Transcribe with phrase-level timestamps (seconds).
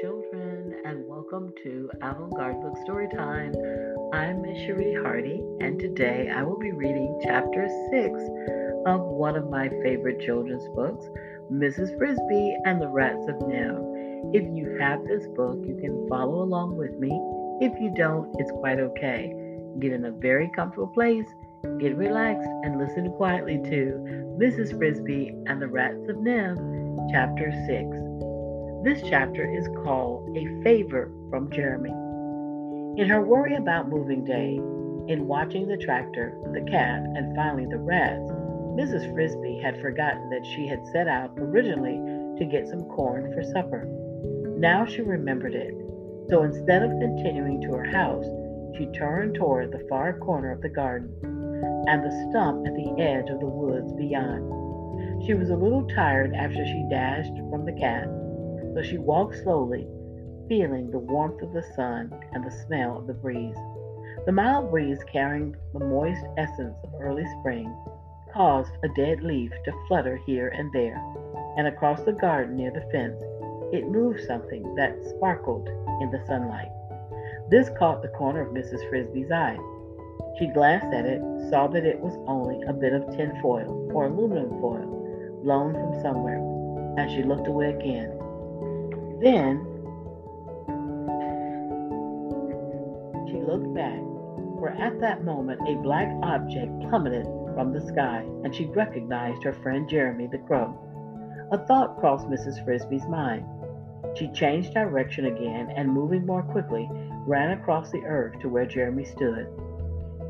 [0.00, 3.52] children, and welcome to Avant Garde Book Story Time.
[4.14, 8.18] I'm Miss Cherie Hardy, and today I will be reading chapter 6
[8.86, 11.04] of one of my favorite children's books,
[11.52, 11.96] Mrs.
[11.98, 14.34] Frisby and the Rats of NIMH.
[14.34, 17.10] If you have this book, you can follow along with me.
[17.60, 19.34] If you don't, it's quite okay.
[19.80, 21.26] Get in a very comfortable place,
[21.78, 24.76] get relaxed, and listen quietly to Mrs.
[24.78, 28.33] Frisby and the Rats of NIMH, chapter 6.
[28.84, 31.88] This chapter is called A Favor from Jeremy.
[33.00, 34.56] In her worry about moving day,
[35.10, 38.30] in watching the tractor, the cat, and finally the rats,
[38.76, 39.10] Mrs.
[39.14, 41.96] Frisby had forgotten that she had set out originally
[42.36, 43.86] to get some corn for supper.
[44.58, 45.72] Now she remembered it.
[46.28, 48.26] So instead of continuing to her house,
[48.76, 51.08] she turned toward the far corner of the garden
[51.88, 55.24] and the stump at the edge of the woods beyond.
[55.24, 58.08] She was a little tired after she dashed from the cat
[58.74, 59.86] so she walked slowly,
[60.48, 63.56] feeling the warmth of the sun and the smell of the breeze.
[64.26, 67.74] The mild breeze carrying the moist essence of early spring
[68.32, 71.00] caused a dead leaf to flutter here and there,
[71.56, 73.22] and across the garden near the fence
[73.72, 75.68] it moved something that sparkled
[76.00, 76.70] in the sunlight.
[77.50, 78.88] This caught the corner of Mrs.
[78.88, 79.58] Frisby's eye.
[80.38, 84.06] She glanced at it, saw that it was only a bit of tin foil or
[84.06, 86.38] aluminum foil blown from somewhere,
[86.98, 88.13] and she looked away again
[89.20, 89.64] then
[93.28, 93.98] she looked back,
[94.58, 99.52] for at that moment a black object plummeted from the sky, and she recognized her
[99.52, 100.78] friend Jeremy the Crow.
[101.52, 102.64] A thought crossed Mrs.
[102.64, 103.46] Frisby's mind.
[104.14, 106.88] She changed direction again and, moving more quickly,
[107.26, 109.48] ran across the earth to where Jeremy stood.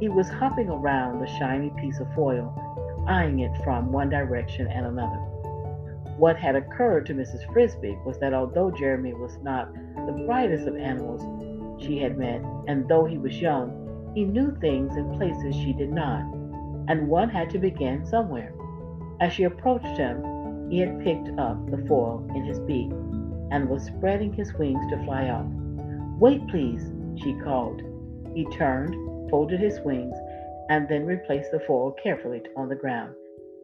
[0.00, 2.54] He was hopping around the shiny piece of foil,
[3.06, 5.20] eyeing it from one direction and another.
[6.16, 7.44] What had occurred to Mrs.
[7.52, 9.72] Frisby was that although Jeremy was not
[10.06, 11.22] the brightest of animals
[11.82, 15.90] she had met, and though he was young, he knew things in places she did
[15.90, 16.22] not,
[16.88, 18.54] and one had to begin somewhere.
[19.20, 22.90] As she approached him, he had picked up the foil in his beak
[23.50, 25.46] and was spreading his wings to fly off.
[26.18, 27.82] Wait, please, she called.
[28.34, 28.94] He turned,
[29.30, 30.16] folded his wings,
[30.70, 33.14] and then replaced the foil carefully on the ground.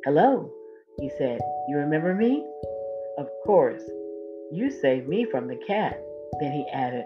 [0.04, 0.50] Hello,
[0.98, 1.38] he said.
[1.68, 2.44] You remember me?
[3.18, 3.82] Of course.
[4.52, 6.00] You saved me from the cat.
[6.40, 7.04] Then he added,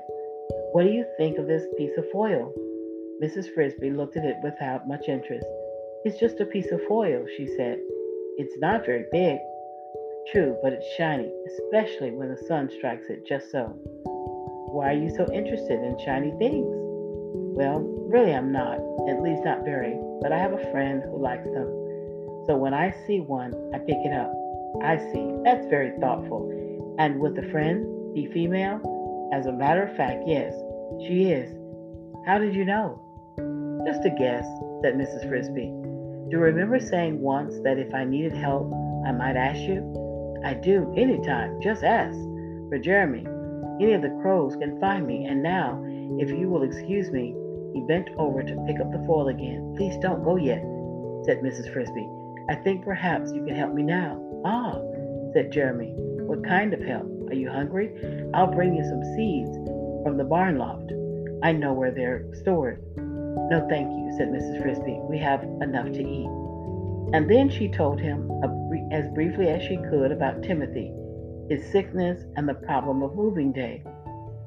[0.72, 2.52] What do you think of this piece of foil?
[3.22, 3.52] Mrs.
[3.54, 5.46] Frisby looked at it without much interest.
[6.04, 7.78] It's just a piece of foil, she said.
[8.36, 9.38] It's not very big.
[10.32, 13.66] True, but it's shiny, especially when the sun strikes it just so.
[14.74, 16.66] Why are you so interested in shiny things?
[17.56, 18.78] Well, really, I'm not,
[19.08, 21.83] at least not very, but I have a friend who likes them.
[22.46, 24.32] So when I see one, I pick it up.
[24.82, 25.30] I see.
[25.44, 26.50] That's very thoughtful.
[26.98, 28.80] And with a friend be female?
[29.32, 30.52] As a matter of fact, yes,
[31.00, 31.50] she is.
[32.26, 33.00] How did you know?
[33.86, 34.44] Just a guess,
[34.82, 35.28] said Mrs.
[35.28, 35.66] Frisby.
[35.66, 38.72] Do you remember saying once that if I needed help,
[39.06, 40.40] I might ask you?
[40.44, 41.60] I do, anytime.
[41.62, 42.16] Just ask.
[42.68, 43.26] For Jeremy,
[43.80, 45.26] any of the crows can find me.
[45.26, 45.82] And now,
[46.18, 47.34] if you will excuse me,
[47.74, 49.74] he bent over to pick up the foil again.
[49.76, 50.62] Please don't go yet,
[51.24, 51.72] said Mrs.
[51.72, 52.08] Frisby.
[52.48, 54.20] I think perhaps you can help me now.
[54.44, 54.78] Ah,
[55.32, 55.94] said Jeremy.
[56.26, 57.06] What kind of help?
[57.28, 57.90] Are you hungry?
[58.34, 59.50] I'll bring you some seeds
[60.04, 60.92] from the barn loft.
[61.42, 62.82] I know where they're stored.
[62.96, 64.60] No, thank you, said Mrs.
[64.62, 65.00] Frisby.
[65.08, 66.28] We have enough to eat.
[67.14, 68.30] And then she told him
[68.92, 70.92] as briefly as she could about Timothy,
[71.48, 73.82] his sickness, and the problem of moving day.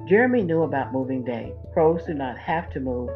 [0.07, 1.53] Jeremy knew about moving day.
[1.73, 3.09] Crows do not have to move,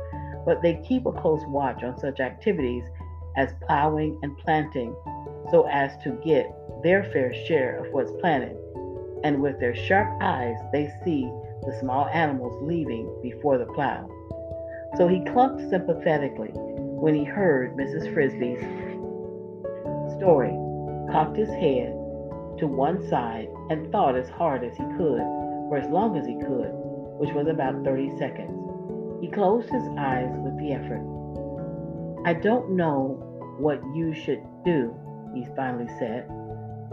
[0.46, 2.84] but they keep a close watch on such activities
[3.38, 4.96] as plowing and planting
[5.52, 6.52] so as to get
[6.84, 8.58] their fair share of what's planted.
[9.24, 11.24] And with their sharp eyes, they see
[11.64, 14.10] the small animals leaving before the plow.
[14.98, 18.14] So he clucked sympathetically when he heard Mrs.
[18.14, 18.60] Frisby's
[20.18, 20.54] story,
[21.12, 21.94] cocked his head
[22.60, 25.22] to one side, and thought as hard as he could
[25.70, 26.70] for as long as he could,
[27.18, 28.52] which was about 30 seconds.
[29.22, 31.02] He closed his eyes with the effort.
[32.26, 33.31] I don't know
[33.62, 34.94] what you should do,
[35.34, 36.28] he finally said.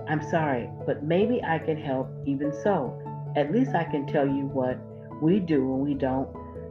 [0.08, 3.00] I'm sorry, but maybe I can help even so.
[3.36, 4.78] At least I can tell you what
[5.22, 6.28] we do when we don't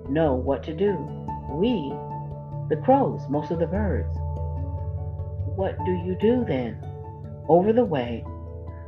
[0.10, 0.94] know what to do.
[1.50, 1.94] We,
[2.70, 4.16] the crows, most of the birds.
[5.56, 6.84] What do you do then?
[7.50, 8.24] Over the way,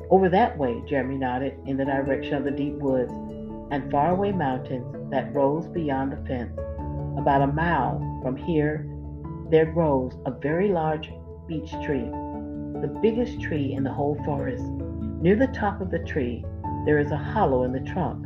[0.10, 3.14] over that way, Jeremy nodded in the direction of the deep woods
[3.72, 6.58] and faraway mountains that rose beyond the fence.
[7.18, 8.88] About a mile from here
[9.52, 11.12] there grows a very large
[11.48, 12.10] beech tree,
[12.82, 14.64] the biggest tree in the whole forest.
[15.22, 16.46] Near the top of the tree,
[16.86, 18.26] there is a hollow in the trunk.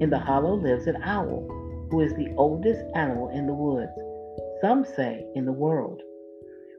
[0.00, 1.46] In the hollow lives an owl,
[1.90, 3.92] who is the oldest animal in the woods,
[4.60, 6.00] some say in the world.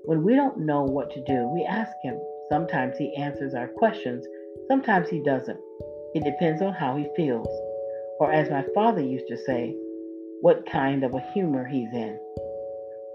[0.06, 2.20] When we don't know what to do, we ask him.
[2.50, 4.26] Sometimes he answers our questions,
[4.68, 5.60] sometimes he doesn't.
[6.16, 7.48] It depends on how he feels.
[8.20, 9.76] Or, as my father used to say,
[10.42, 12.20] what kind of a humor he's in.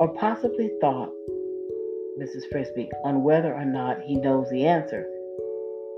[0.01, 1.13] Or possibly thought,
[2.19, 2.49] Mrs.
[2.51, 5.07] Frisby, on whether or not he knows the answer.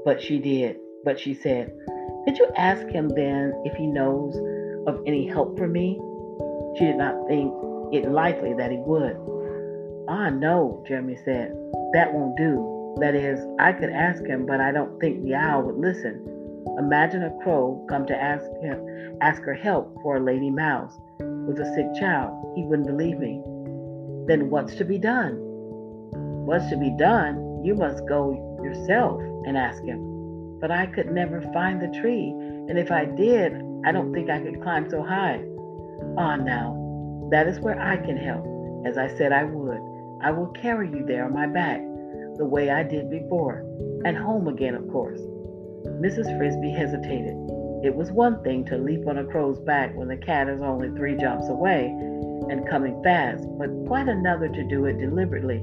[0.05, 0.77] But she did.
[1.05, 1.73] But she said,
[2.25, 4.35] Could you ask him then if he knows
[4.89, 6.01] of any help for me?
[6.77, 7.55] She did not think
[7.93, 9.17] it likely that he would.
[10.09, 11.55] Ah, no, Jeremy said.
[11.93, 12.97] That won't do.
[13.01, 16.27] That is, I could ask him, but I don't think the owl would listen.
[16.77, 20.99] Imagine a crow come to ask him, ask her help for a lady mouse
[21.47, 22.53] with a sick child.
[22.57, 23.43] He wouldn't believe me.
[24.27, 25.37] Then what's to be done?
[26.47, 27.63] What's to be done?
[27.65, 30.59] You must go yourself and ask him.
[30.61, 33.55] But I could never find the tree, and if I did,
[33.85, 35.43] I don't think I could climb so high.
[36.17, 38.47] Ah, now, that is where I can help,
[38.87, 39.81] as I said I would.
[40.23, 41.81] I will carry you there on my back,
[42.37, 43.65] the way I did before,
[44.05, 45.21] and home again, of course.
[46.01, 46.37] Mrs.
[46.39, 47.37] Frisby hesitated.
[47.83, 50.91] It was one thing to leap on a crow's back when the cat is only
[50.91, 51.93] three jumps away
[52.53, 55.57] and coming fast, but quite another to do it deliberately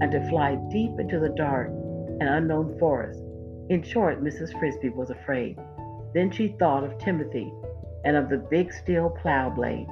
[0.00, 3.22] and to fly deep into the dark and unknown forest.
[3.68, 4.58] In short, Mrs.
[4.58, 5.56] Frisby was afraid.
[6.14, 7.52] Then she thought of Timothy
[8.04, 9.86] and of the big steel plow blade.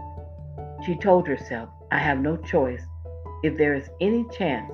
[0.84, 2.82] She told herself, I have no choice.
[3.44, 4.72] If there is any chance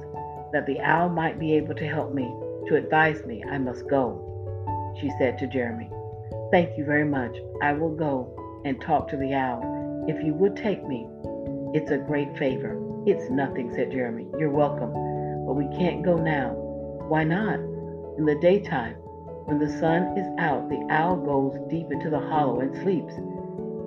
[0.54, 2.24] that the owl might be able to help me,
[2.68, 5.90] to advise me, I must go, she said to Jeremy.
[6.50, 7.36] Thank you very much.
[7.62, 10.04] I will go and talk to the owl.
[10.08, 11.06] If you would take me,
[11.76, 12.80] it's a great favor.
[13.04, 14.26] It's nothing, said Jeremy.
[14.38, 14.94] You're welcome.
[15.44, 16.52] But we can't go now.
[17.08, 17.60] Why not?
[18.16, 18.94] In the daytime,
[19.44, 23.12] when the sun is out, the owl goes deep into the hollow and sleeps.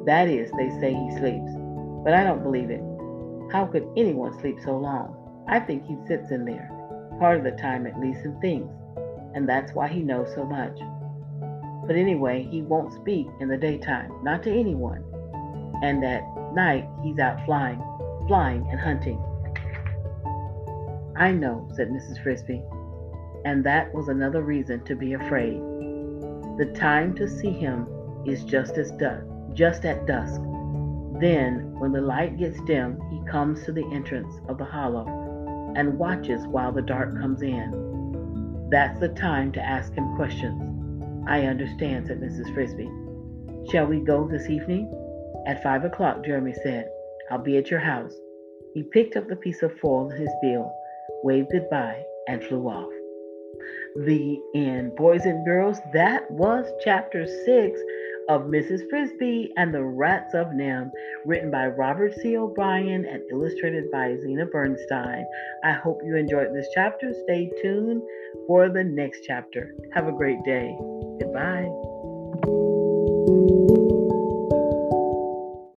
[0.05, 1.49] That is, they say he sleeps.
[2.05, 2.83] But I don't believe it.
[3.51, 5.15] How could anyone sleep so long?
[5.47, 6.69] I think he sits in there,
[7.17, 8.71] part of the time at least, and thinks,
[9.33, 10.77] and that's why he knows so much.
[11.87, 15.03] But anyway, he won't speak in the daytime, not to anyone.
[15.81, 16.21] And at
[16.53, 17.81] night, he's out flying,
[18.27, 19.21] flying and hunting.
[21.15, 22.21] I know, said Mrs.
[22.23, 22.63] Frisby,
[23.45, 25.59] and that was another reason to be afraid.
[26.57, 27.87] The time to see him
[28.25, 30.41] is just as dusk, just at dusk.
[31.19, 35.97] Then, when the light gets dim, he comes to the entrance of the hollow and
[35.97, 38.67] watches while the dark comes in.
[38.71, 41.25] That's the time to ask him questions.
[41.27, 42.53] I understand, said Mrs.
[42.53, 42.89] Frisby.
[43.69, 44.91] Shall we go this evening?
[45.45, 46.89] At five o'clock, Jeremy said.
[47.31, 48.13] I'll be at your house.
[48.73, 50.71] He picked up the piece of foil in his bill,
[51.23, 52.91] waved goodbye, and flew off.
[53.95, 54.95] The end.
[54.95, 57.79] Boys and girls, that was chapter six
[58.29, 58.87] of Mrs.
[58.89, 60.91] Frisby and the Rats of NIMH,
[61.25, 62.37] written by Robert C.
[62.37, 65.25] O'Brien and illustrated by Zena Bernstein.
[65.63, 67.11] I hope you enjoyed this chapter.
[67.23, 68.03] Stay tuned
[68.45, 69.73] for the next chapter.
[69.93, 70.77] Have a great day.
[71.19, 71.88] Goodbye.